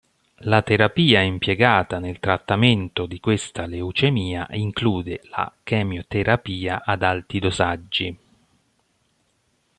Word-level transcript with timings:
La 0.45 0.63
terapia 0.63 1.21
impiegata 1.21 1.99
nel 1.99 2.17
trattamento 2.17 3.05
di 3.05 3.19
questa 3.19 3.67
leucemia 3.67 4.47
include 4.49 5.21
la 5.29 5.53
chemioterapia 5.61 6.81
ad 6.83 7.03
alti 7.03 7.37
dosaggi. 7.37 8.17